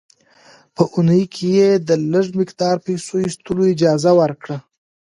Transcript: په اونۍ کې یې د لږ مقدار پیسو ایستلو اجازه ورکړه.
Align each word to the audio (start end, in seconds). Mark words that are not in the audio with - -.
په 0.75 0.83
اونۍ 0.93 1.23
کې 1.33 1.45
یې 1.57 1.69
د 1.87 1.89
لږ 2.11 2.27
مقدار 2.39 2.75
پیسو 2.85 3.13
ایستلو 3.25 3.63
اجازه 3.73 4.11
ورکړه. 4.19 4.57